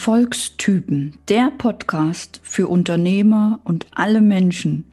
[0.00, 4.90] Erfolgstypen, der Podcast für Unternehmer und alle Menschen,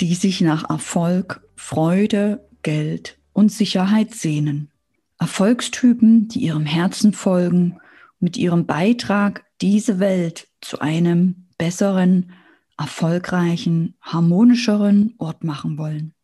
[0.00, 4.70] die sich nach Erfolg, Freude, Geld und Sicherheit sehnen.
[5.18, 7.78] Erfolgstypen, die ihrem Herzen folgen,
[8.20, 12.32] mit ihrem Beitrag diese Welt zu einem besseren,
[12.78, 16.14] erfolgreichen, harmonischeren Ort machen wollen.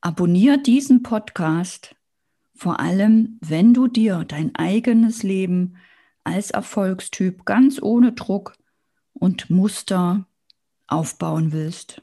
[0.00, 1.96] Abonnier diesen Podcast,
[2.54, 5.74] vor allem wenn du dir dein eigenes Leben
[6.24, 8.56] als Erfolgstyp ganz ohne Druck
[9.12, 10.26] und Muster
[10.86, 12.02] aufbauen willst.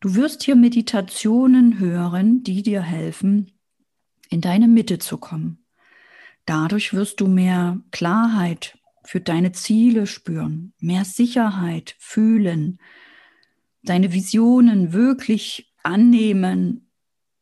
[0.00, 3.52] Du wirst hier Meditationen hören, die dir helfen,
[4.30, 5.64] in deine Mitte zu kommen.
[6.44, 12.80] Dadurch wirst du mehr Klarheit für deine Ziele spüren, mehr Sicherheit fühlen,
[13.82, 16.90] deine Visionen wirklich annehmen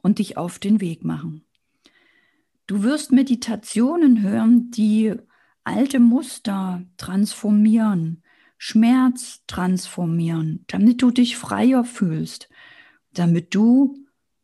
[0.02, 1.44] und dich auf den Weg machen.
[2.66, 5.15] Du wirst Meditationen hören, die
[5.64, 8.22] alte Muster transformieren,
[8.58, 12.48] Schmerz transformieren, damit du dich freier fühlst,
[13.12, 13.96] damit du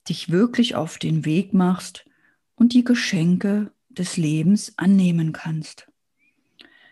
[0.09, 2.07] dich wirklich auf den Weg machst
[2.55, 5.91] und die Geschenke des Lebens annehmen kannst.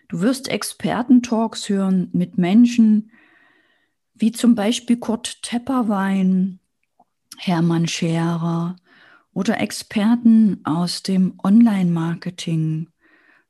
[0.08, 3.11] Du wirst Expertentalks hören mit Menschen
[4.14, 6.61] wie zum Beispiel Kurt Tepperwein,
[7.36, 8.77] Hermann Scherer
[9.33, 12.89] oder Experten aus dem Online-Marketing,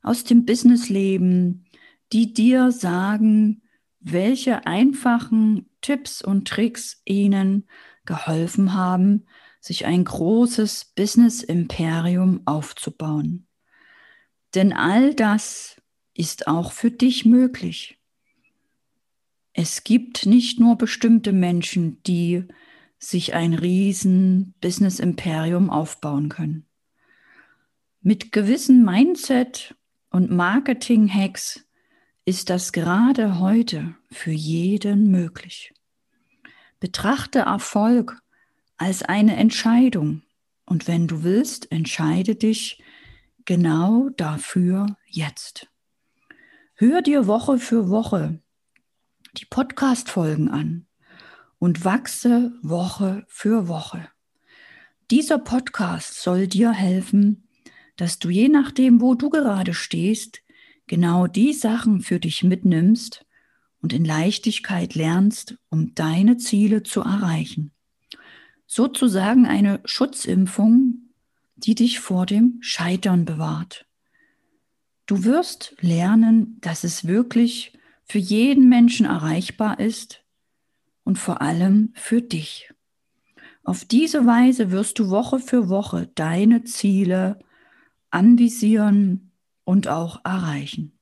[0.05, 1.65] aus dem Businessleben,
[2.13, 3.63] die dir sagen,
[3.99, 7.67] welche einfachen Tipps und Tricks ihnen
[8.05, 9.25] geholfen haben,
[9.59, 13.47] sich ein großes Business-Imperium aufzubauen.
[14.53, 15.81] Denn all das
[16.13, 17.99] ist auch für dich möglich.
[19.53, 22.45] Es gibt nicht nur bestimmte Menschen, die
[22.99, 26.65] sich ein riesen Business-Imperium aufbauen können.
[28.01, 29.75] Mit gewissen Mindset
[30.15, 31.65] und Marketing-Hacks
[32.23, 35.73] ist das gerade heute für jeden möglich.
[36.79, 38.17] Betrachte Erfolg
[38.77, 40.21] als eine Entscheidung
[40.65, 42.81] und wenn du willst, entscheide dich
[43.43, 45.67] genau dafür jetzt.
[46.75, 48.39] Hör dir Woche für Woche
[49.35, 50.87] die Podcast-Folgen an
[51.59, 54.07] und wachse Woche für Woche.
[55.11, 57.44] Dieser Podcast soll dir helfen,
[57.95, 60.41] dass du je nachdem, wo du gerade stehst,
[60.87, 63.25] genau die Sachen für dich mitnimmst
[63.81, 67.71] und in Leichtigkeit lernst, um deine Ziele zu erreichen.
[68.67, 71.11] Sozusagen eine Schutzimpfung,
[71.55, 73.85] die dich vor dem Scheitern bewahrt.
[75.05, 80.23] Du wirst lernen, dass es wirklich für jeden Menschen erreichbar ist
[81.03, 82.71] und vor allem für dich.
[83.63, 87.39] Auf diese Weise wirst du Woche für Woche deine Ziele
[88.15, 89.31] anvisieren
[89.65, 90.97] und auch erreichen.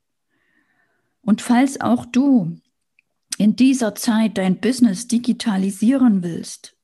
[1.22, 2.58] Und falls auch du
[3.38, 6.76] in dieser Zeit dein Business digitalisieren willst,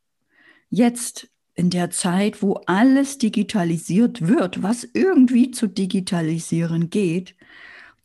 [0.70, 7.36] jetzt in der Zeit, wo alles digitalisiert wird, was irgendwie zu digitalisieren geht,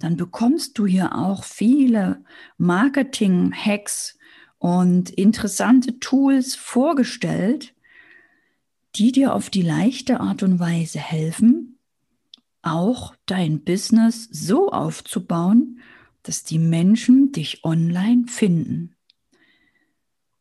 [0.00, 2.24] dann bekommst du hier auch viele
[2.56, 4.18] Marketing-Hacks
[4.58, 7.74] und interessante Tools vorgestellt,
[8.96, 11.73] die dir auf die leichte Art und Weise helfen,
[12.66, 15.80] auch dein Business so aufzubauen,
[16.22, 18.96] dass die Menschen dich online finden.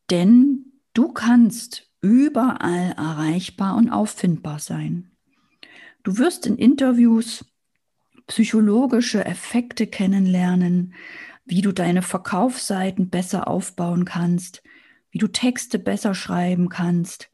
[0.09, 5.12] Denn du kannst überall erreichbar und auffindbar sein.
[6.03, 7.45] Du wirst in Interviews
[8.28, 10.94] psychologische Effekte kennenlernen,
[11.45, 14.63] wie du deine Verkaufsseiten besser aufbauen kannst,
[15.12, 17.29] wie du Texte besser schreiben kannst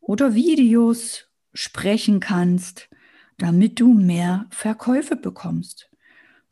[0.00, 2.88] oder Videos sprechen kannst,
[3.38, 5.90] damit du mehr Verkäufe bekommst.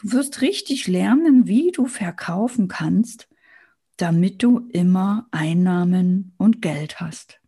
[0.00, 3.28] Du wirst richtig lernen, wie du verkaufen kannst,
[3.96, 7.40] damit du immer Einnahmen und Geld hast.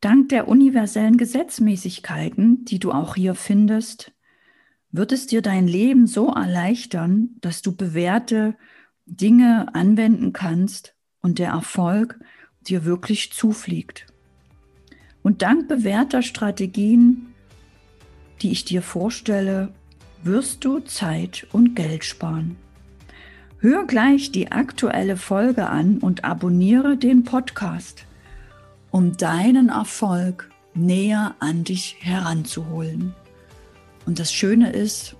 [0.00, 4.12] Dank der universellen Gesetzmäßigkeiten, die du auch hier findest,
[4.90, 8.56] wird es dir dein Leben so erleichtern, dass du bewährte
[9.06, 12.20] Dinge anwenden kannst und der Erfolg
[12.62, 14.06] dir wirklich zufliegt.
[15.22, 17.33] Und dank bewährter Strategien
[18.42, 19.72] die ich dir vorstelle,
[20.22, 22.56] wirst du Zeit und Geld sparen.
[23.58, 28.04] Hör gleich die aktuelle Folge an und abonniere den Podcast,
[28.90, 33.14] um deinen Erfolg näher an dich heranzuholen.
[34.06, 35.16] Und das Schöne ist,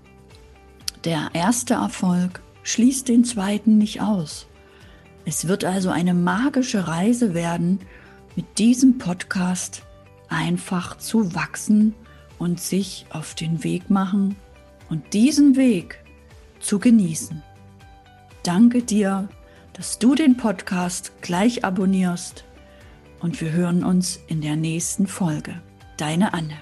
[1.05, 4.47] der erste Erfolg schließt den zweiten nicht aus.
[5.25, 7.81] Es wird also eine magische Reise werden,
[8.37, 9.83] mit diesem Podcast
[10.29, 11.95] einfach zu wachsen
[12.45, 14.37] und sich auf den Weg machen
[14.91, 16.05] und diesen Weg
[16.61, 17.43] zu genießen.
[18.43, 19.31] Danke dir,
[19.73, 22.45] dass du den Podcast gleich abonnierst
[23.21, 25.63] und wir hören uns in der nächsten Folge.
[25.97, 26.59] Deine Anne.